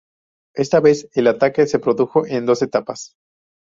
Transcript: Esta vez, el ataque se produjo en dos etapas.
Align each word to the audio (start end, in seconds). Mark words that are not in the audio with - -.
Esta 0.55 0.79
vez, 0.79 1.09
el 1.13 1.27
ataque 1.27 1.67
se 1.67 1.77
produjo 1.77 2.25
en 2.25 2.47
dos 2.47 2.63
etapas. 2.63 3.13